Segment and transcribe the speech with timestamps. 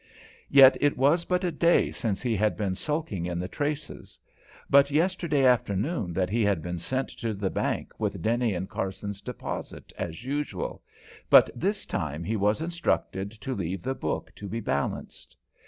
[0.49, 4.17] Yet it was but a day since he had been sulking in the traces;
[4.67, 9.21] but yesterday afternoon that he had been sent to the bank with Denny & Carson's
[9.21, 10.81] deposit, as usual
[11.29, 15.35] but this time he was instructed to leave the book to be balanced.